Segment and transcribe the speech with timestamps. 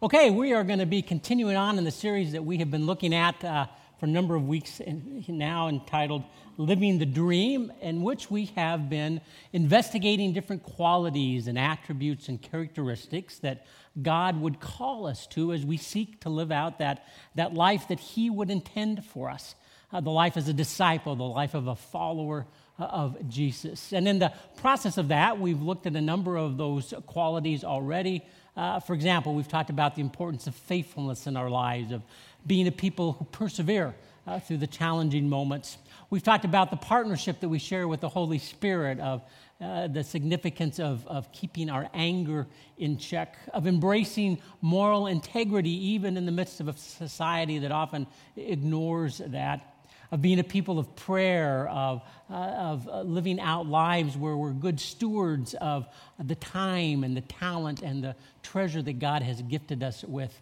[0.00, 2.86] Okay, we are going to be continuing on in the series that we have been
[2.86, 3.66] looking at uh,
[3.98, 4.80] for a number of weeks
[5.26, 6.22] now entitled
[6.56, 9.20] Living the Dream, in which we have been
[9.52, 13.66] investigating different qualities and attributes and characteristics that
[14.00, 17.04] God would call us to as we seek to live out that,
[17.34, 19.56] that life that He would intend for us
[19.92, 22.46] uh, the life as a disciple, the life of a follower
[22.78, 23.92] uh, of Jesus.
[23.92, 28.24] And in the process of that, we've looked at a number of those qualities already.
[28.58, 32.02] Uh, for example, we've talked about the importance of faithfulness in our lives, of
[32.44, 33.94] being a people who persevere
[34.26, 35.78] uh, through the challenging moments.
[36.10, 39.22] We've talked about the partnership that we share with the Holy Spirit, of
[39.60, 42.48] uh, the significance of, of keeping our anger
[42.78, 48.08] in check, of embracing moral integrity even in the midst of a society that often
[48.34, 49.77] ignores that
[50.10, 54.52] of being a people of prayer, of, uh, of uh, living out lives where we're
[54.52, 55.86] good stewards of
[56.18, 60.40] the time and the talent and the treasure that God has gifted us with.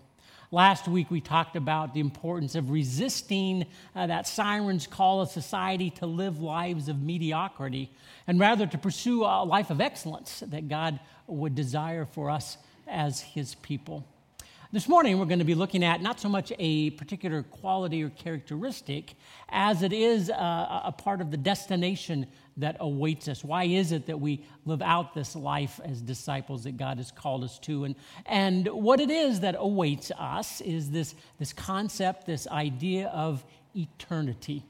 [0.53, 5.91] Last week, we talked about the importance of resisting uh, that siren's call of society
[5.91, 7.91] to live lives of mediocrity
[8.29, 13.21] and rather to pursue a life of excellence that God would desire for us as
[13.21, 14.07] His people.
[14.73, 18.11] This morning, we're going to be looking at not so much a particular quality or
[18.11, 19.15] characteristic
[19.49, 23.45] as it is a, a, part of the destination that awaits us.
[23.45, 27.45] Why is it that we live out this life as disciples that God has called
[27.45, 27.85] us to?
[27.85, 27.95] And,
[28.27, 33.45] and what it is that awaits us is this, this concept, this idea of
[33.77, 34.65] eternity.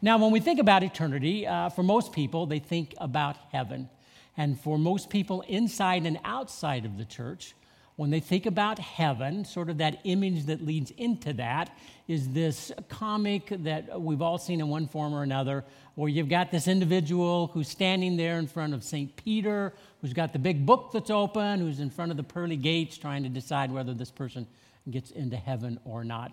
[0.00, 3.90] Now, when we think about eternity, uh, for most people, they think about heaven.
[4.36, 7.54] And for most people inside and outside of the church,
[7.96, 11.76] when they think about heaven, sort of that image that leads into that
[12.08, 15.64] is this comic that we've all seen in one form or another,
[15.94, 19.14] where you've got this individual who's standing there in front of St.
[19.16, 22.98] Peter, who's got the big book that's open, who's in front of the pearly gates
[22.98, 24.46] trying to decide whether this person
[24.90, 26.32] gets into heaven or not.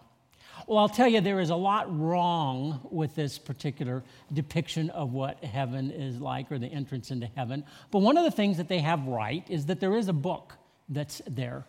[0.68, 5.44] Well, I'll tell you, there is a lot wrong with this particular depiction of what
[5.44, 7.64] heaven is like or the entrance into heaven.
[7.92, 10.58] But one of the things that they have right is that there is a book
[10.92, 11.66] that's there,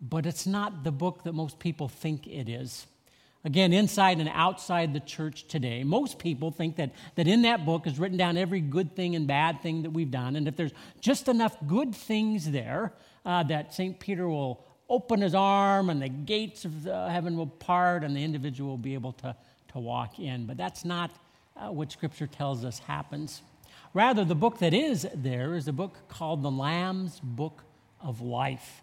[0.00, 2.86] but it's not the book that most people think it is.
[3.44, 7.86] Again, inside and outside the church today, most people think that, that in that book
[7.86, 10.34] is written down every good thing and bad thing that we've done.
[10.34, 12.92] And if there's just enough good things there,
[13.24, 14.00] uh, that St.
[14.00, 18.70] Peter will open his arm and the gates of heaven will part and the individual
[18.70, 19.36] will be able to,
[19.72, 20.46] to walk in.
[20.46, 21.12] But that's not
[21.56, 23.42] uh, what Scripture tells us happens.
[23.94, 27.62] Rather, the book that is there is a book called the Lamb's Book
[28.00, 28.82] of life.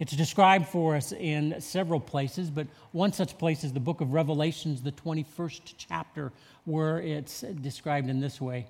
[0.00, 4.12] It's described for us in several places, but one such place is the book of
[4.12, 6.32] Revelations, the 21st chapter,
[6.64, 8.66] where it's described in this way.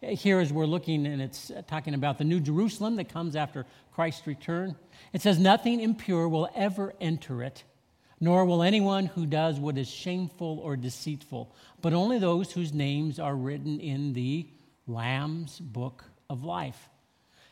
[0.00, 4.28] Here, as we're looking, and it's talking about the New Jerusalem that comes after Christ's
[4.28, 4.76] return,
[5.12, 7.64] it says, Nothing impure will ever enter it,
[8.20, 13.18] nor will anyone who does what is shameful or deceitful, but only those whose names
[13.18, 14.46] are written in the
[14.86, 16.88] Lamb's book of life.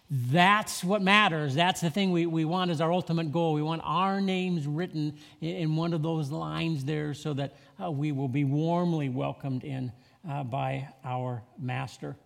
[0.08, 1.54] That's what matters.
[1.54, 3.54] That's the thing we, we want as our ultimate goal.
[3.54, 7.90] We want our names written in, in one of those lines there so that uh,
[7.90, 9.90] we will be warmly welcomed in
[10.28, 12.16] uh, by our Master.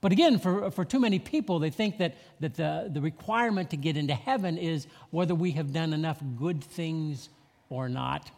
[0.00, 3.76] But again, for, for too many people, they think that, that the, the requirement to
[3.76, 7.30] get into heaven is whether we have done enough good things
[7.68, 8.30] or not.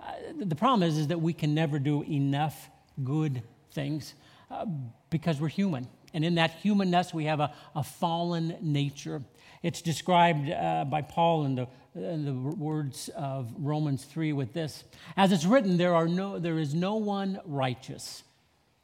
[0.00, 0.12] Uh,
[0.42, 2.70] the problem is, is that we can never do enough
[3.04, 4.14] good things
[4.50, 4.64] uh,
[5.10, 5.86] because we're human.
[6.14, 9.22] And in that humanness, we have a, a fallen nature.
[9.62, 14.84] It's described uh, by Paul in the, in the words of Romans 3 with this
[15.16, 18.24] As it's written, there, are no, there is no one righteous,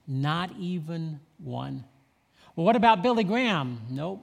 [0.06, 1.84] not even one.
[2.56, 3.80] Well, what about Billy Graham?
[3.90, 4.22] Nope.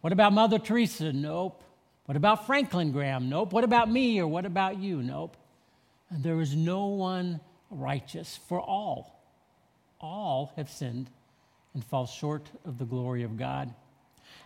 [0.00, 1.12] What about Mother Teresa?
[1.12, 1.62] Nope.
[2.06, 3.28] What about Franklin Graham?
[3.28, 3.52] Nope.
[3.52, 5.02] What about me or what about you?
[5.02, 5.36] Nope.
[6.10, 7.40] There is no one
[7.70, 9.20] righteous, for all,
[10.00, 11.10] all have sinned
[11.74, 13.74] and fall short of the glory of God.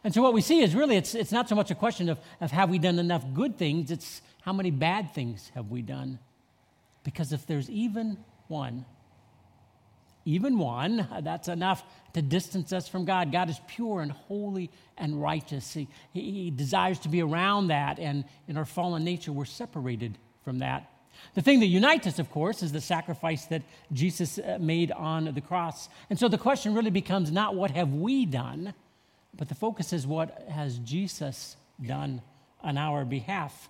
[0.05, 2.19] And so what we see is really it's, it's not so much a question of,
[2.41, 6.19] of have we done enough good things, it's how many bad things have we done.
[7.05, 8.19] Because if there's even
[8.49, 8.85] one,
[10.25, 11.83] even one, that's enough
[12.15, 13.33] to distance us from God.
[13.33, 15.73] God is pure and holy and righteous.
[15.73, 20.61] He, he desires to be around that, and in our fallen nature, we're separated from
[20.61, 20.91] that.
[21.35, 23.63] The thing that unites us, of course, is the sacrifice that
[23.93, 25.89] Jesus uh, made on the cross.
[26.11, 28.75] And so the question really becomes not what have we done,
[29.37, 32.23] but the focus is what has Jesus done
[32.61, 33.69] on our behalf.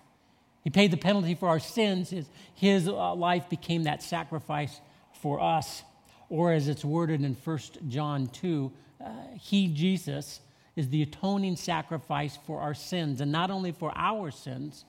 [0.63, 2.09] He paid the penalty for our sins.
[2.09, 2.25] His,
[2.55, 4.79] his uh, life became that sacrifice
[5.21, 5.83] for us.
[6.29, 8.71] Or as it's worded in 1 John 2,
[9.03, 9.09] uh,
[9.39, 10.41] He, Jesus,
[10.75, 14.85] is the atoning sacrifice for our sins, and not only for our sins,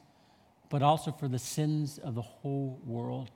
[0.70, 3.30] but also for the sins of the whole world.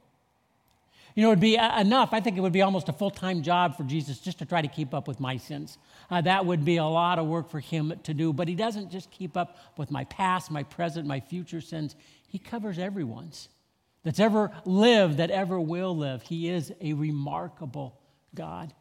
[1.15, 2.09] You know, it would be enough.
[2.13, 4.63] I think it would be almost a full time job for Jesus just to try
[4.63, 5.79] to keep up with my sins.
[6.11, 8.33] Uh, that would be a lot of work for him to do.
[8.33, 11.95] But he doesn't just keep up with my past, my present, my future sins.
[12.27, 13.49] He covers everyone's
[14.03, 16.23] that's ever lived, that ever will live.
[16.23, 17.99] He is a remarkable
[18.35, 18.75] God.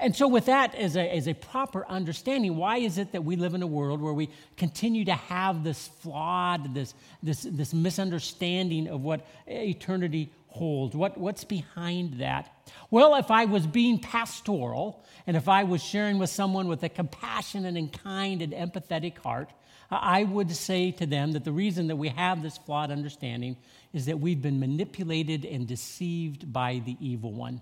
[0.00, 3.36] And so, with that as a, as a proper understanding, why is it that we
[3.36, 8.88] live in a world where we continue to have this flawed, this, this, this misunderstanding
[8.88, 10.96] of what eternity holds?
[10.96, 12.52] What, what's behind that?
[12.90, 16.88] Well, if I was being pastoral and if I was sharing with someone with a
[16.88, 19.50] compassionate and kind and empathetic heart,
[19.90, 23.56] I would say to them that the reason that we have this flawed understanding
[23.92, 27.60] is that we've been manipulated and deceived by the evil one.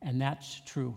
[0.00, 0.96] And that's true.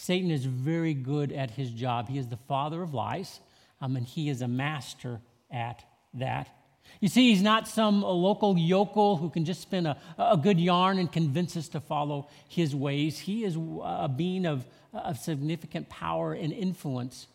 [0.00, 2.08] Satan is very good at his job.
[2.08, 3.40] He is the father of lies,
[3.80, 5.84] um, and he is a master at
[6.14, 6.48] that.
[7.00, 10.98] You see, he's not some local yokel who can just spin a, a good yarn
[10.98, 13.18] and convince us to follow his ways.
[13.18, 14.64] He is a being of,
[14.94, 17.26] of significant power and influence.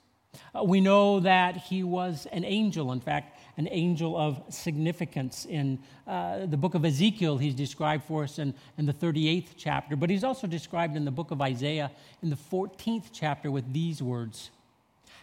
[0.56, 5.46] Uh, we know that he was an angel, in fact, an angel of significance.
[5.46, 9.96] In uh, the book of Ezekiel, he's described for us in, in the 38th chapter,
[9.96, 11.92] but he's also described in the book of Isaiah
[12.22, 14.50] in the 14th chapter with these words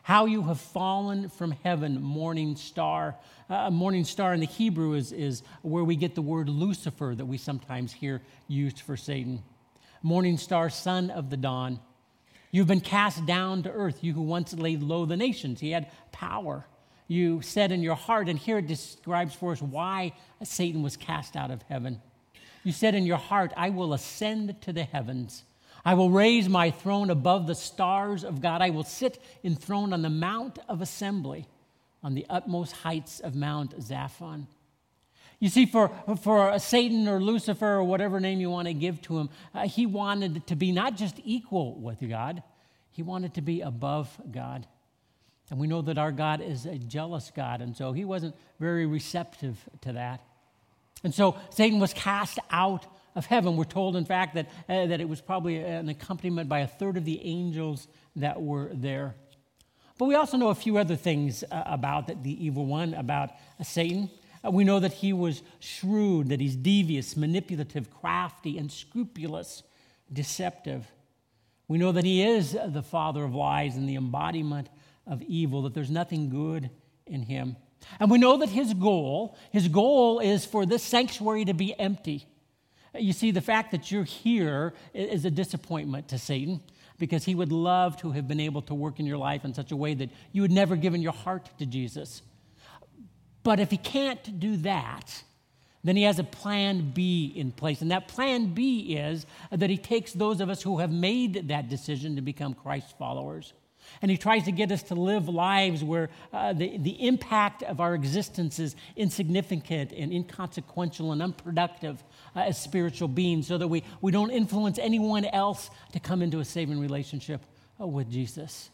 [0.04, 3.16] How you have fallen from heaven, morning star.
[3.48, 7.26] Uh, morning star in the Hebrew is, is where we get the word Lucifer that
[7.26, 9.42] we sometimes hear used for Satan.
[10.02, 11.80] Morning star, son of the dawn.
[12.50, 15.60] You've been cast down to earth, you who once laid low the nations.
[15.60, 16.66] He had power.
[17.06, 20.12] You said in your heart, and here it describes for us why
[20.42, 22.00] Satan was cast out of heaven.
[22.64, 25.44] You said in your heart, I will ascend to the heavens.
[25.84, 28.62] I will raise my throne above the stars of God.
[28.62, 31.46] I will sit enthroned on the mount of assembly,
[32.02, 34.46] on the utmost heights of Mount Zaphon.
[35.40, 35.90] You see, for,
[36.22, 39.86] for Satan or Lucifer or whatever name you want to give to him, uh, he
[39.86, 42.42] wanted to be not just equal with God,
[42.90, 44.66] he wanted to be above God.
[45.50, 48.86] And we know that our God is a jealous God, and so he wasn't very
[48.86, 50.20] receptive to that.
[51.02, 53.56] And so Satan was cast out of heaven.
[53.56, 56.96] We're told, in fact, that, uh, that it was probably an accompaniment by a third
[56.98, 59.14] of the angels that were there.
[59.98, 63.30] But we also know a few other things uh, about the, the evil one, about
[63.62, 64.10] Satan.
[64.44, 69.62] Uh, we know that he was shrewd, that he's devious, manipulative, crafty, and scrupulous,
[70.12, 70.90] deceptive.
[71.68, 74.68] We know that he is the father of lies and the embodiment
[75.06, 76.70] of evil, that there's nothing good
[77.06, 77.56] in him.
[77.98, 82.26] And we know that his goal, his goal is for this sanctuary to be empty.
[82.98, 86.60] You see, the fact that you're here is a disappointment to Satan
[86.98, 89.72] because he would love to have been able to work in your life in such
[89.72, 92.22] a way that you had never given your heart to Jesus.
[93.42, 95.22] But if he can't do that,
[95.82, 97.80] then he has a plan B in place.
[97.80, 101.68] And that plan B is that he takes those of us who have made that
[101.68, 103.54] decision to become Christ followers.
[104.02, 107.80] And he tries to get us to live lives where uh, the, the impact of
[107.80, 112.02] our existence is insignificant and inconsequential and unproductive
[112.36, 116.40] uh, as spiritual beings so that we, we don't influence anyone else to come into
[116.40, 117.40] a saving relationship
[117.80, 118.70] uh, with Jesus.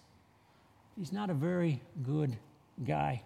[0.98, 2.36] He's not a very good
[2.84, 3.22] guy.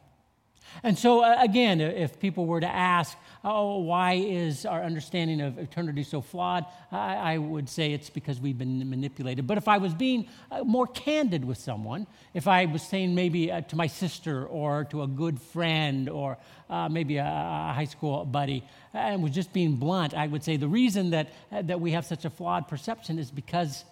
[0.83, 5.59] And so, uh, again, if people were to ask, oh, why is our understanding of
[5.59, 6.65] eternity so flawed?
[6.93, 9.47] I, I would say it's because we've been manipulated.
[9.47, 13.51] But if I was being uh, more candid with someone, if I was saying maybe
[13.51, 16.39] uh, to my sister or to a good friend or
[16.69, 18.65] uh, maybe a, a, high school buddy,
[18.95, 22.25] and was just being blunt, I would say the reason that, that we have such
[22.25, 23.85] a flawed perception is because,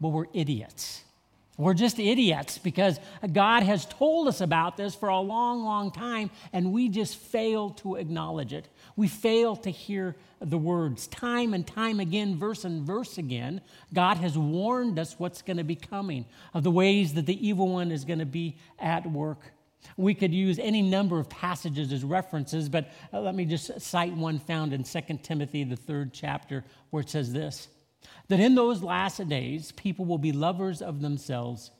[0.00, 1.04] well, we're idiots.
[1.56, 2.98] We're just idiots because
[3.32, 7.70] God has told us about this for a long, long time, and we just fail
[7.70, 8.68] to acknowledge it.
[8.96, 11.06] We fail to hear the words.
[11.06, 13.60] Time and time again, verse and verse again,
[13.92, 17.68] God has warned us what's going to be coming, of the ways that the evil
[17.68, 19.52] one is going to be at work.
[19.96, 24.14] We could use any number of passages as references, but uh, let me just cite
[24.14, 27.68] one found in 2 Timothy, the third chapter, where it says this
[28.28, 31.70] that in those last days, people will be lovers of themselves,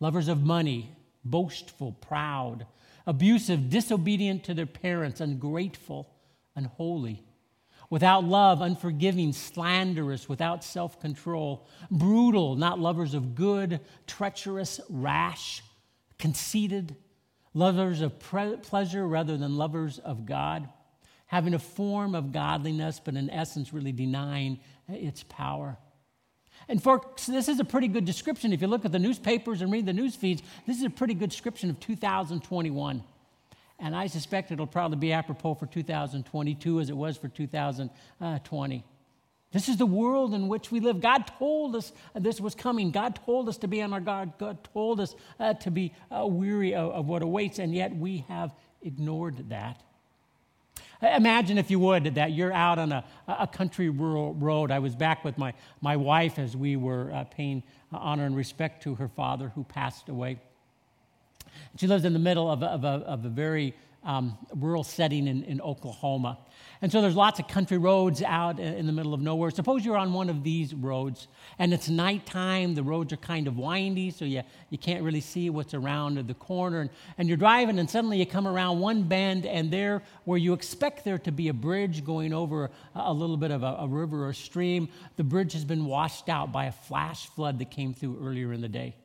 [0.00, 2.66] lovers of money, boastful, proud,
[3.06, 6.08] abusive, disobedient to their parents, ungrateful,
[6.56, 7.22] unholy,
[7.90, 15.62] without love, unforgiving, slanderous, without self control, brutal, not lovers of good, treacherous, rash,
[16.18, 16.96] conceited,
[17.54, 20.68] lovers of pre- pleasure rather than lovers of God,
[21.32, 25.78] having a form of godliness, but in essence, really denying its power.
[26.68, 28.52] And folks, this is a pretty good description.
[28.52, 31.14] If you look at the newspapers and read the news feeds, this is a pretty
[31.14, 33.02] good description of 2021.
[33.78, 38.84] And I suspect it'll probably be apropos for 2022 as it was for 2020.
[39.52, 41.00] This is the world in which we live.
[41.00, 42.90] God told us this was coming.
[42.90, 44.32] God told us to be on our guard.
[44.38, 48.26] God told us uh, to be uh, weary of, of what awaits, and yet we
[48.28, 49.82] have ignored that.
[51.02, 54.70] Imagine, if you would, that you're out on a, a country rural road.
[54.70, 58.84] I was back with my, my wife as we were uh, paying honor and respect
[58.84, 60.38] to her father who passed away.
[61.76, 65.26] She lives in the middle of a, of a, of a very um, rural setting
[65.26, 66.38] in, in Oklahoma.
[66.82, 69.52] And so there's lots of country roads out in the middle of nowhere.
[69.52, 71.28] Suppose you're on one of these roads
[71.60, 75.48] and it's nighttime, the roads are kind of windy, so you, you can't really see
[75.48, 76.80] what's around the corner.
[76.80, 80.54] And, and you're driving, and suddenly you come around one bend, and there, where you
[80.54, 83.86] expect there to be a bridge going over a, a little bit of a, a
[83.86, 87.94] river or stream, the bridge has been washed out by a flash flood that came
[87.94, 88.96] through earlier in the day.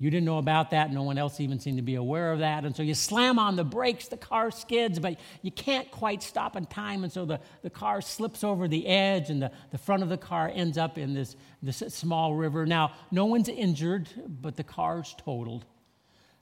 [0.00, 0.90] You didn't know about that.
[0.90, 2.64] No one else even seemed to be aware of that.
[2.64, 6.56] And so you slam on the brakes, the car skids, but you can't quite stop
[6.56, 7.04] in time.
[7.04, 10.16] And so the, the car slips over the edge, and the, the front of the
[10.16, 12.64] car ends up in this, this small river.
[12.64, 15.66] Now, no one's injured, but the car's totaled.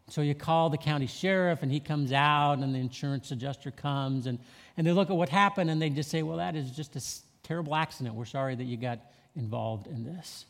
[0.06, 4.26] So you call the county sheriff, and he comes out, and the insurance adjuster comes,
[4.26, 4.38] and,
[4.76, 7.02] and they look at what happened, and they just say, Well, that is just a
[7.42, 8.14] terrible accident.
[8.14, 9.00] We're sorry that you got
[9.34, 10.46] involved in this.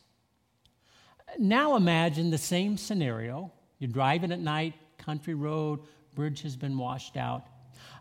[1.39, 3.53] Now imagine the same scenario.
[3.79, 5.81] You're driving at night, country road,
[6.15, 7.47] bridge has been washed out.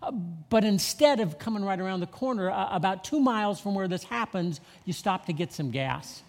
[0.02, 3.88] Uh, but instead of coming right around the corner, uh, about two miles from where
[3.88, 6.22] this happens, you stop to get some gas.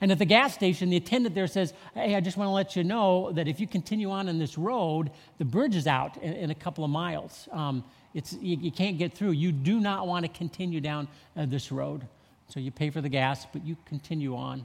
[0.00, 2.76] And at the gas station, the attendant there says, Hey, I just want to let
[2.76, 6.32] you know that if you continue on in this road, the bridge is out in,
[6.34, 7.48] in a couple of miles.
[7.50, 9.32] Um, it's, you, you, can't get through.
[9.32, 12.06] You do not want to continue down uh, this road.
[12.48, 14.64] So you pay for the gas, but you continue on.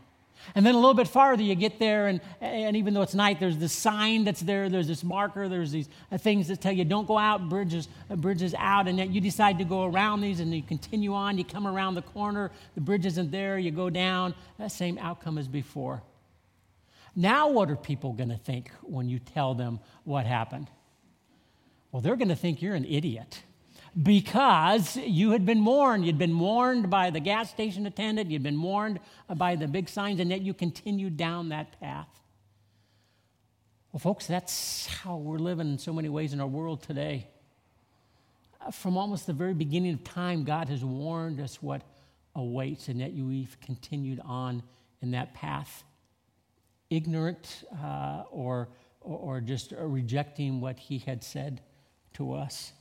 [0.56, 3.40] And then a little bit farther, you get there, and, and even though it's night,
[3.40, 6.86] there's this sign that's there, there's this marker, there's these uh, things that tell you
[6.86, 10.40] don't go out, bridges, uh, bridges out, and yet you decide to go around these
[10.40, 13.90] and you continue on, you come around the corner, the bridge isn't there, you go
[13.90, 16.04] down, that same outcome as before.
[17.16, 20.70] Now, what are people going to think when you tell them what happened?
[21.92, 23.44] Well, they're going to think you're an idiot
[24.02, 26.06] because you had been warned.
[26.06, 29.00] You'd been warned by the gas station attendant, you'd been warned
[29.36, 32.08] by the big signs, and yet you continued down that path.
[33.92, 37.28] Well, folks, that's how we're living in so many ways in our world today.
[38.72, 41.84] From almost the very beginning of time, God has warned us what
[42.36, 44.64] awaits, and yet we've continued on
[45.04, 45.84] in that path,
[46.90, 48.70] ignorant uh, or,
[49.02, 51.62] or just rejecting what He had said
[52.14, 52.74] to us.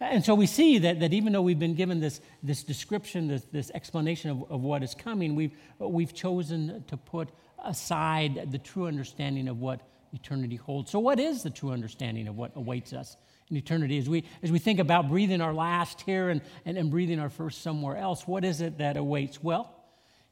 [0.00, 3.44] And so we see that, that even though we've been given this, this description, this,
[3.52, 7.28] this explanation of, of what is coming, we've, we've chosen to put
[7.64, 9.80] aside the true understanding of what
[10.12, 10.90] eternity holds.
[10.90, 13.16] So, what is the true understanding of what awaits us
[13.50, 13.98] in eternity?
[13.98, 17.30] As we, as we think about breathing our last here and, and, and breathing our
[17.30, 19.42] first somewhere else, what is it that awaits?
[19.42, 19.74] Well,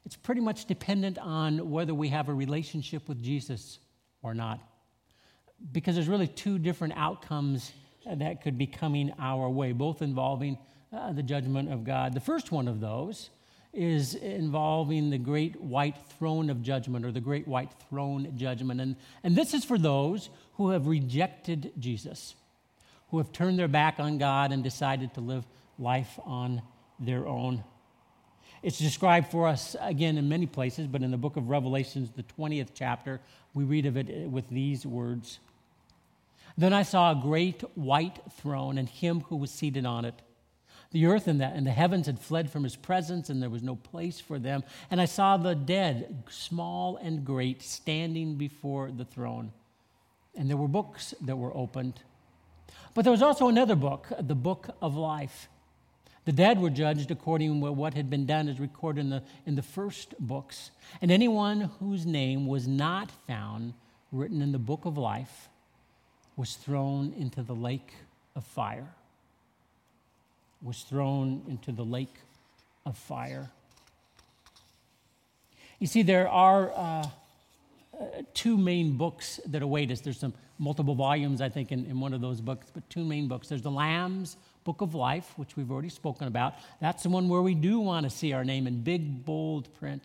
[0.05, 3.79] it's pretty much dependent on whether we have a relationship with Jesus
[4.21, 4.59] or not.
[5.71, 7.71] Because there's really two different outcomes
[8.05, 10.57] that could be coming our way, both involving
[10.91, 12.13] uh, the judgment of God.
[12.13, 13.29] The first one of those
[13.73, 18.79] is involving the great white throne of judgment or the great white throne judgment.
[18.79, 22.35] And, and this is for those who have rejected Jesus,
[23.09, 25.43] who have turned their back on God and decided to live
[25.79, 26.61] life on
[26.99, 27.63] their own.
[28.61, 32.23] It's described for us again in many places, but in the book of Revelations, the
[32.23, 33.19] 20th chapter,
[33.53, 35.39] we read of it with these words.
[36.57, 40.21] Then I saw a great white throne and him who was seated on it.
[40.91, 43.63] The earth and the, and the heavens had fled from his presence, and there was
[43.63, 44.63] no place for them.
[44.91, 49.51] And I saw the dead, small and great, standing before the throne.
[50.35, 51.99] And there were books that were opened.
[52.93, 55.49] But there was also another book, the book of life.
[56.25, 59.55] The dead were judged according to what had been done as recorded in the, in
[59.55, 60.69] the first books.
[61.01, 63.73] And anyone whose name was not found
[64.11, 65.49] written in the book of life
[66.35, 67.93] was thrown into the lake
[68.35, 68.87] of fire.
[70.61, 72.15] Was thrown into the lake
[72.85, 73.49] of fire.
[75.79, 77.07] You see, there are uh,
[77.99, 79.99] uh, two main books that await us.
[79.99, 83.27] There's some multiple volumes, I think, in, in one of those books, but two main
[83.27, 83.49] books.
[83.49, 86.53] There's the Lamb's Book of Life, which we've already spoken about.
[86.79, 90.03] That's the one where we do want to see our name in big, bold print.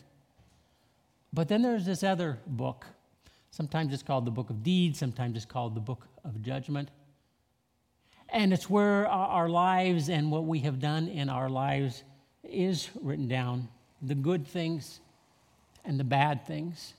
[1.33, 2.87] But then there's this other book
[3.59, 6.91] Sometimes it's called the book of deeds, sometimes it's called the book of judgment.
[8.29, 12.05] And it's where our lives and what we have done in our lives
[12.45, 13.67] is written down
[14.01, 15.01] the good things
[15.85, 16.95] and the bad things.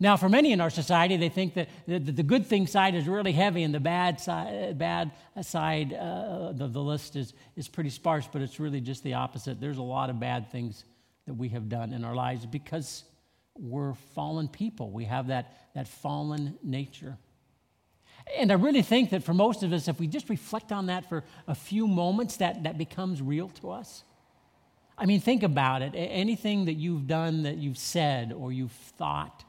[0.00, 3.32] Now, for many in our society, they think that the, good thing side is really
[3.32, 5.10] heavy and the bad side, bad
[5.42, 9.60] side uh, the, the list is, is pretty sparse, but it's really just the opposite.
[9.60, 10.84] There's a lot of bad things
[11.26, 13.04] that we have done in our lives because
[13.58, 14.90] we're fallen people.
[14.90, 17.16] We have that, that fallen nature.
[18.36, 21.08] And I really think that for most of us, if we just reflect on that
[21.08, 24.02] for a few moments, that, that becomes real to us.
[24.98, 25.92] I mean, think about it.
[25.94, 29.44] Anything that you've done, that you've said, or you've thought,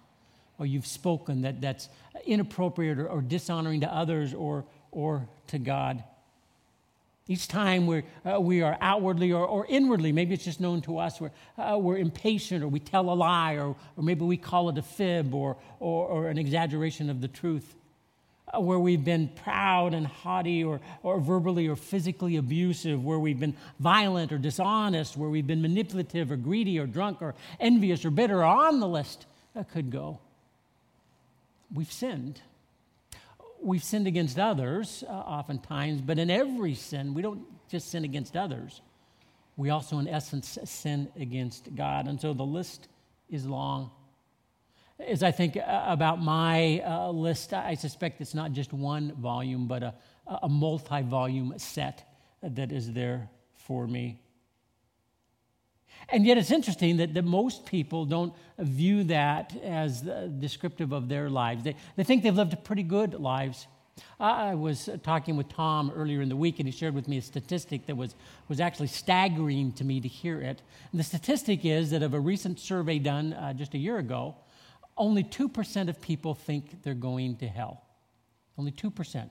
[0.59, 1.89] or you've spoken that, that's
[2.25, 6.03] inappropriate or, or dishonoring to others or, or to God.
[7.27, 10.97] Each time we're, uh, we are outwardly or, or inwardly, maybe it's just known to
[10.97, 14.69] us, we're, uh, we're impatient or we tell a lie or, or maybe we call
[14.69, 17.75] it a fib or, or, or an exaggeration of the truth.
[18.53, 23.41] Uh, where we've been proud and haughty or, or verbally or physically abusive, where we've
[23.41, 28.09] been violent or dishonest, where we've been manipulative or greedy or drunk or envious or
[28.09, 30.19] bitter, or on the list that could go
[31.73, 32.41] we've sinned.
[33.61, 38.35] We've sinned against others uh, oftentimes, but in every sin, we don't just sin against
[38.37, 38.81] others.
[39.55, 42.07] We also, in essence, sin against God.
[42.07, 42.87] And so the list
[43.29, 43.91] is long.
[44.99, 49.67] As I think uh, about my uh, list, I suspect it's not just one volume,
[49.67, 49.93] but a,
[50.43, 52.07] a multi volume set
[52.41, 54.19] that is there for me.
[56.09, 60.01] And yet it's interesting that, that most people don't view that as
[60.39, 61.63] descriptive of their lives.
[61.63, 63.67] They, they think they've lived pretty good lives.
[64.19, 67.21] I was talking with Tom earlier in the week, and he shared with me a
[67.21, 68.15] statistic that was,
[68.47, 70.61] was actually staggering to me to hear it.
[70.91, 74.35] And the statistic is that of a recent survey done uh, just a year ago,
[74.97, 77.83] only 2% of people think they're going to hell.
[78.57, 79.29] Only 2%.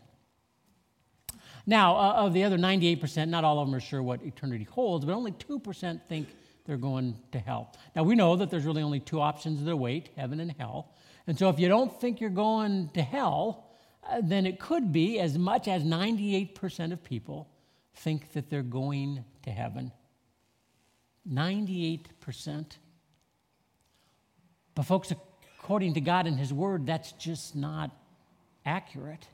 [1.67, 5.05] Now, uh, of the other 98%, not all of them are sure what eternity holds,
[5.05, 6.29] but only 2% think
[6.67, 7.73] they're going to hell.
[7.95, 10.93] Now, we know that there's really only two options that await heaven and hell.
[11.27, 13.67] And so, if you don't think you're going to hell,
[14.09, 17.49] uh, then it could be as much as 98% of people
[17.95, 19.93] think that they're going to heaven.
[21.29, 22.67] 98%.
[24.75, 25.13] But, folks,
[25.59, 27.91] according to God and His Word, that's just not
[28.65, 29.27] accurate.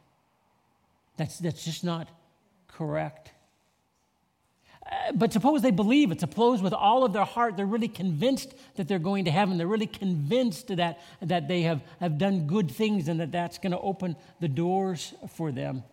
[1.17, 2.09] That's, that's just not
[2.69, 3.33] correct.
[5.15, 6.21] But suppose they believe it.
[6.21, 9.57] Suppose with all of their heart they're really convinced that they're going to heaven.
[9.57, 13.73] They're really convinced that, that they have, have done good things and that that's going
[13.73, 15.85] to open the doors for them.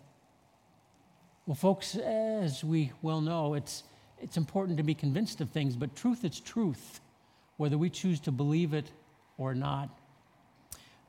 [1.46, 3.84] Well, folks, as we well know, it's,
[4.22, 7.00] it's important to be convinced of things, but truth is truth,
[7.58, 8.92] whether we choose to believe it
[9.38, 9.90] or not.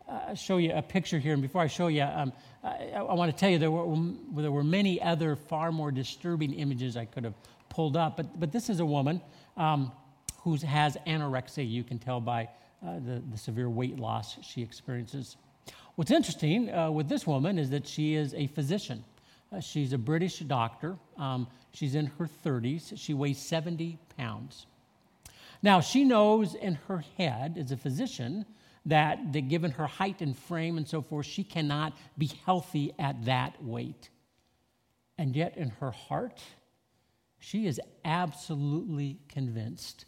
[0.09, 2.33] Uh, I'll show you a picture here, and before I show you, um,
[2.64, 3.97] I, I, want to tell you there were,
[4.40, 7.35] there were many other far more disturbing images I could have
[7.71, 8.19] pulled up.
[8.19, 9.23] But, but this is a woman
[9.57, 9.91] um,
[10.43, 11.69] who has anorexia.
[11.69, 12.49] You can tell by
[12.87, 15.37] uh, the, the severe weight loss she experiences.
[15.95, 19.05] What's interesting uh, with this woman is that she is a physician.
[19.53, 20.97] Uh, she's a British doctor.
[21.17, 22.93] Um, she's in her 30s.
[22.97, 24.67] She weighs 70 pounds.
[25.63, 28.47] Now, she knows in her head, as a physician,
[28.87, 33.27] that, that given her height and frame and so forth, she cannot be healthy at
[33.27, 34.09] that weight.
[35.19, 36.41] And yet, in her heart,
[37.40, 40.05] she is absolutely convinced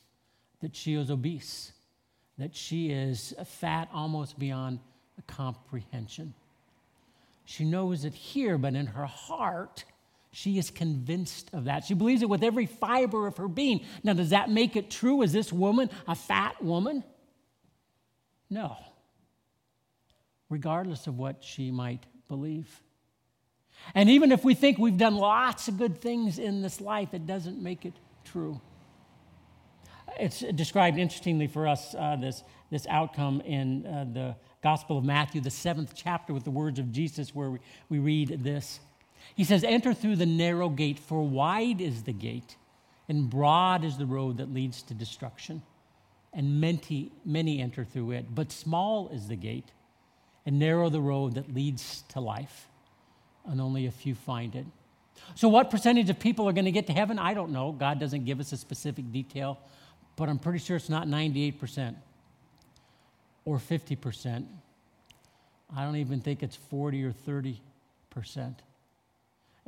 [0.60, 1.72] that she is obese,
[2.38, 4.78] that she is fat almost beyond
[5.26, 6.34] comprehension.
[7.44, 9.84] She knows it here, but in her heart,
[10.30, 11.84] she is convinced of that.
[11.84, 13.84] She believes it with every fiber of her being.
[14.02, 15.22] Now, does that make it true?
[15.22, 17.02] Is this woman a fat woman?
[18.48, 18.76] No.
[20.48, 22.82] Regardless of what she might believe.
[23.94, 27.26] And even if we think we've done lots of good things in this life, it
[27.26, 28.60] doesn't make it true.
[30.18, 35.40] It's described interestingly for us, uh, this, this outcome in uh, the Gospel of Matthew,
[35.40, 38.80] the seventh chapter, with the words of Jesus, where we, we read this.
[39.34, 42.56] He says, Enter through the narrow gate, for wide is the gate,
[43.08, 45.62] and broad is the road that leads to destruction.
[46.34, 48.34] And many, many enter through it.
[48.34, 49.70] But small is the gate,
[50.46, 52.68] and narrow the road that leads to life
[53.46, 54.66] and only a few find it.
[55.34, 57.18] So, what percentage of people are going to get to heaven?
[57.18, 57.72] I don't know.
[57.72, 59.58] God doesn't give us a specific detail,
[60.16, 61.94] but I'm pretty sure it's not 98%
[63.44, 64.46] or 50%.
[65.74, 67.56] I don't even think it's 40 or 30%.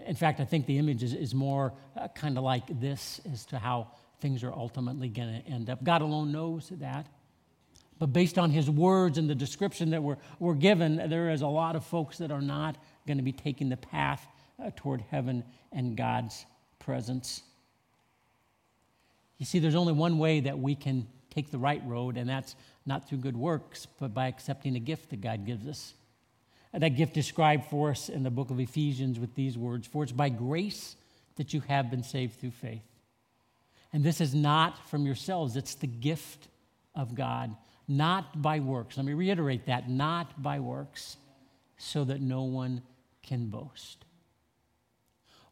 [0.07, 3.45] In fact, I think the image is, is more uh, kind of like this as
[3.47, 3.89] to how
[4.21, 5.83] things are ultimately going to end up.
[5.83, 7.07] God alone knows that.
[7.99, 11.47] But based on his words and the description that we're, we're given, there is a
[11.47, 14.27] lot of folks that are not going to be taking the path
[14.63, 16.47] uh, toward heaven and God's
[16.79, 17.43] presence.
[19.39, 22.55] You see, there's only one way that we can take the right road, and that's
[22.87, 25.95] not through good works, but by accepting a gift that God gives us.
[26.73, 30.03] And that gift described for us in the book of Ephesians with these words For
[30.03, 30.97] it's by grace
[31.37, 32.83] that you have been saved through faith.
[33.93, 36.49] And this is not from yourselves, it's the gift
[36.95, 37.55] of God,
[37.87, 38.97] not by works.
[38.97, 41.17] Let me reiterate that not by works,
[41.77, 42.83] so that no one
[43.25, 44.05] can boast.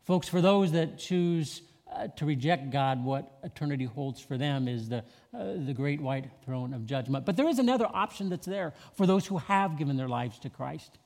[0.05, 1.63] Folks, for those that choose
[1.95, 5.05] uh, to reject God, what eternity holds for them is the,
[5.37, 7.27] uh, the great white throne of judgment.
[7.27, 10.51] But there is another option that's there for those who have given their lives to
[10.51, 10.99] Christ.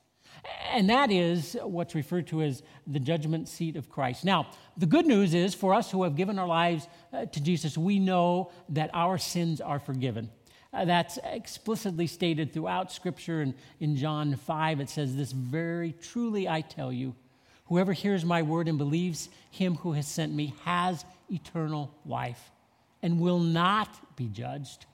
[0.71, 4.23] And that is what's referred to as the judgment seat of Christ.
[4.23, 7.77] Now, the good news is for us who have given our lives uh, to Jesus,
[7.77, 10.29] we know that our sins are forgiven.
[10.73, 13.41] Uh, that's explicitly stated throughout Scripture.
[13.41, 17.15] And in John 5, it says, This very truly I tell you,
[17.65, 22.51] whoever hears my word and believes him who has sent me has eternal life
[23.01, 24.85] and will not be judged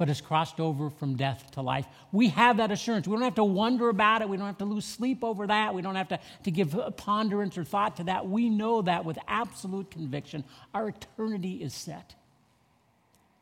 [0.00, 1.84] but has crossed over from death to life.
[2.10, 3.06] We have that assurance.
[3.06, 4.30] We don't have to wonder about it.
[4.30, 5.74] We don't have to lose sleep over that.
[5.74, 8.26] We don't have to, to give ponderance or thought to that.
[8.26, 10.44] We know that with absolute conviction.
[10.72, 12.14] Our eternity is set.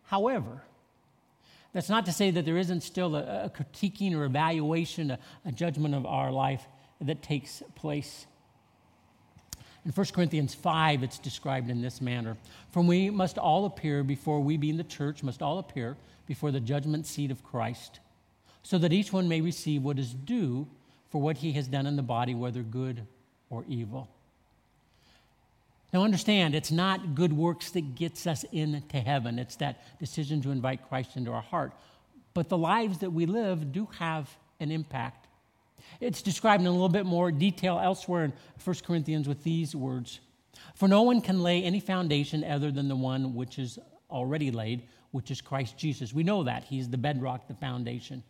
[0.06, 0.64] However,
[1.72, 5.52] that's not to say that there isn't still a, a critiquing or evaluation, a, a
[5.52, 6.66] judgment of our life
[7.00, 8.26] that takes place.
[9.84, 12.36] In 1 Corinthians 5, it's described in this manner
[12.72, 16.60] For we must all appear before we, being the church, must all appear before the
[16.60, 18.00] judgment seat of Christ,
[18.62, 20.66] so that each one may receive what is due
[21.10, 23.06] for what he has done in the body, whether good
[23.48, 24.08] or evil.
[25.92, 29.38] Now, understand, it's not good works that gets us into heaven.
[29.38, 31.72] It's that decision to invite Christ into our heart.
[32.34, 34.28] But the lives that we live do have
[34.60, 35.26] an impact.
[36.00, 40.20] It's described in a little bit more detail elsewhere in 1 Corinthians with these words
[40.74, 43.78] For no one can lay any foundation other than the one which is
[44.10, 46.12] already laid, which is Christ Jesus.
[46.12, 46.64] We know that.
[46.64, 48.22] He's the bedrock, the foundation.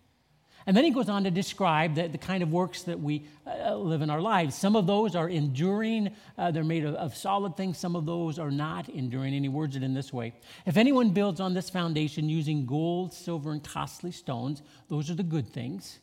[0.69, 3.75] And then he goes on to describe the, the kind of works that we uh,
[3.75, 4.55] live in our lives.
[4.55, 7.79] Some of those are enduring, uh, they're made of, of, solid things.
[7.79, 9.35] Some of those are not enduring.
[9.35, 10.35] And he words it in this way
[10.67, 15.23] If anyone builds on this foundation using gold, silver, and costly stones, those are the
[15.23, 16.01] good things.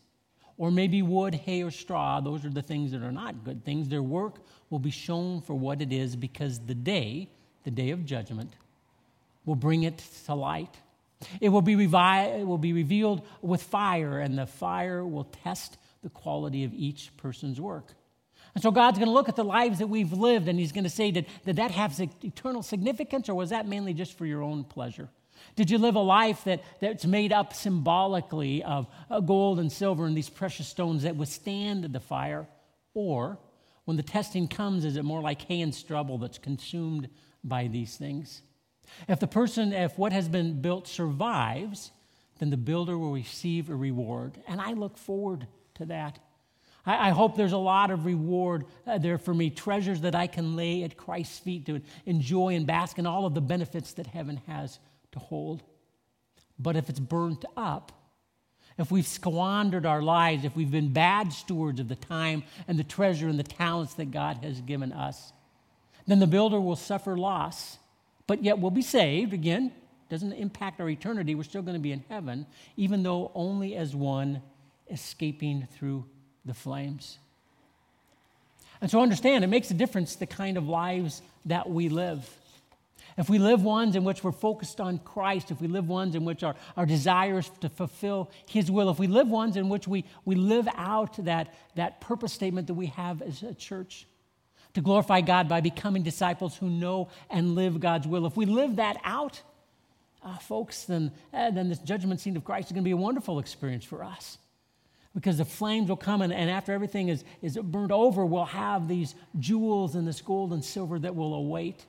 [0.58, 3.88] Or maybe wood, hay, or straw, those are the things that are not good things.
[3.88, 4.38] Their work
[4.72, 7.30] will be shown for what it is because the day,
[7.66, 8.56] the day of judgment,
[9.46, 10.76] will bring it to light.
[11.42, 15.78] It will be, revi- it will be revealed with fire, and the fire will test
[16.04, 17.94] the quality of each person's work.
[18.54, 20.86] And so God's going to look at the lives that we've lived, and He's going
[20.86, 24.42] to say, did, did that have eternal significance, or was that mainly just for your
[24.42, 25.10] own pleasure?
[25.56, 30.06] Did you live a life that, that's made up symbolically of uh, gold and silver
[30.06, 32.48] and these precious stones that withstand the fire?
[32.94, 33.38] Or,
[33.84, 37.10] when the testing comes, is it more like hay and stubble that's consumed
[37.44, 38.42] by these things?
[39.08, 41.92] If the person, if what has been built survives,
[42.40, 44.38] then the builder will receive a reward.
[44.48, 46.20] And I look forward to that.
[46.86, 50.28] I, I hope there's a lot of reward uh, there for me, treasures that I
[50.28, 54.08] can lay at Christ's feet to enjoy and bask in all of the benefits that
[54.08, 54.80] heaven has
[55.14, 55.64] to hold.
[56.60, 57.92] But if it's burnt up,
[58.78, 62.84] if we've squandered our lives, if we've been bad stewards of the time and the
[62.84, 65.32] treasure and the talents that God has given us,
[66.08, 67.78] then the builder will suffer loss
[68.28, 69.34] but yet we'll be saved.
[69.34, 69.72] Again,
[70.10, 71.36] doesn't impact our eternity.
[71.36, 72.46] We're still going to be in heaven,
[72.78, 74.42] even though only as one
[74.90, 76.06] escaping through
[76.46, 77.18] the flames.
[78.82, 82.30] And so understand, it makes a difference the kind of lives that we live.
[83.18, 86.26] If we live ones in which we're focused on Christ, if we live ones in
[86.26, 90.04] which our, our desires to fulfill His will, if we live ones in which we,
[90.26, 94.06] we live out that, that purpose statement that we have as a church,
[94.76, 98.26] to glorify God by becoming disciples who know and live God's will.
[98.26, 99.42] If we live that out,
[100.22, 102.98] uh, folks, then, uh, then this judgment seat of Christ is going to be a
[102.98, 104.38] wonderful experience for us.
[105.14, 108.90] Because the flames will come, and, and after everything is, is burned over, we'll have
[108.90, 111.86] these jewels and this gold and silver that will await,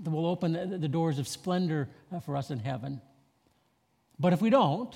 [0.00, 3.00] that will open the, the doors of splendor uh, for us in heaven.
[4.18, 4.92] But if we don't,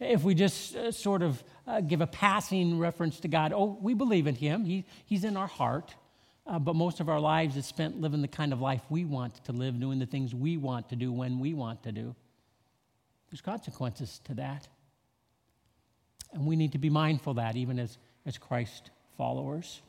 [0.00, 3.94] if we just uh, sort of uh, give a passing reference to God, oh, we
[3.94, 5.94] believe in Him, he, He's in our heart,
[6.46, 9.44] uh, but most of our lives is spent living the kind of life we want
[9.44, 12.14] to live, doing the things we want to do when we want to do.
[13.30, 14.68] There's consequences to that.
[16.32, 19.82] And we need to be mindful of that, even as, as Christ followers.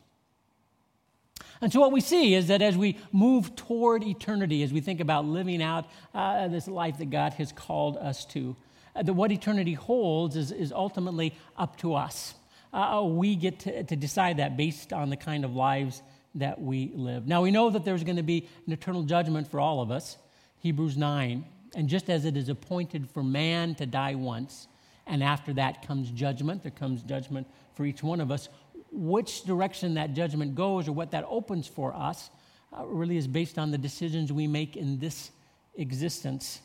[1.60, 5.00] And so, what we see is that as we move toward eternity, as we think
[5.00, 8.56] about living out uh, this life that God has called us to,
[8.94, 12.34] that what eternity holds is, is ultimately up to us.
[12.72, 16.02] Uh, uh, we get to, to decide that based on the kind of lives
[16.34, 17.26] that we live.
[17.26, 20.16] Now, we know that there's going to be an eternal judgment for all of us.
[20.58, 21.44] Hebrews 9
[21.76, 24.66] And just as it is appointed for man to die once,
[25.06, 28.48] and after that comes judgment, there comes judgment for each one of us,
[28.90, 32.30] which direction that judgment goes or what that opens for us
[32.76, 35.30] uh, really is based on the decisions we make in this
[35.76, 36.60] existence.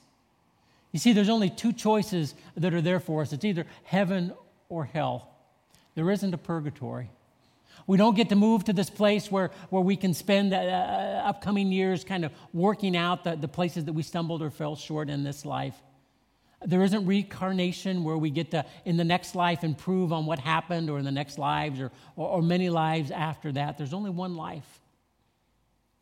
[0.91, 4.33] You see, there's only two choices that are there for us it's either heaven
[4.69, 5.29] or hell.
[5.95, 7.09] There isn't a purgatory.
[7.87, 11.23] We don't get to move to this place where, where we can spend uh, uh,
[11.25, 15.09] upcoming years kind of working out the, the places that we stumbled or fell short
[15.09, 15.75] in this life.
[16.63, 20.89] There isn't reincarnation where we get to, in the next life, improve on what happened
[20.89, 23.77] or in the next lives or, or, or many lives after that.
[23.77, 24.81] There's only one life.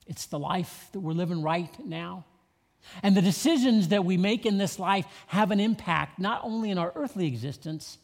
[0.07, 2.25] It's the life that we're living right now.
[3.03, 6.77] And the decisions that we make in this life have an impact not only in
[6.77, 7.97] our earthly existence,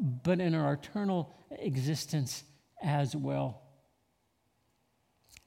[0.00, 2.44] but in our eternal existence
[2.82, 3.62] as well.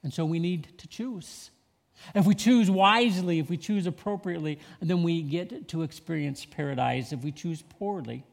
[0.04, 1.52] And so we need to choose.
[2.16, 7.14] If we choose wisely, if we choose appropriately, then we get to experience paradise.
[7.14, 8.24] If we choose poorly,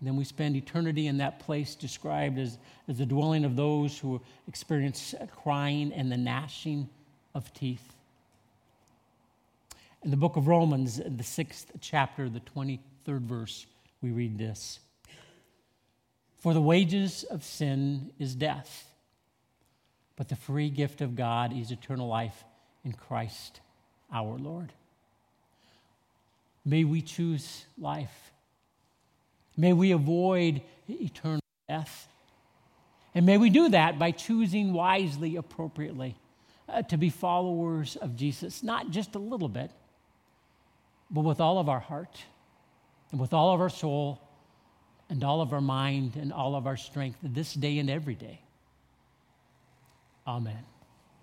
[0.00, 4.20] then we spend eternity in that place described as, as the dwelling of those who
[4.46, 6.88] experience crying and the gnashing
[7.34, 7.96] of teeth.
[10.04, 13.66] In the book of Romans, the sixth chapter, the 23rd verse,
[14.00, 14.78] we read this
[16.38, 18.88] For the wages of sin is death
[20.18, 22.44] but the free gift of God is eternal life
[22.84, 23.60] in Christ
[24.12, 24.72] our Lord.
[26.64, 28.32] May we choose life.
[29.56, 32.08] May we avoid eternal death.
[33.14, 36.16] And may we do that by choosing wisely, appropriately,
[36.68, 39.70] uh, to be followers of Jesus, not just a little bit,
[41.10, 42.22] but with all of our heart
[43.10, 44.20] and with all of our soul
[45.08, 48.40] and all of our mind and all of our strength this day and every day.
[50.26, 50.64] Amen.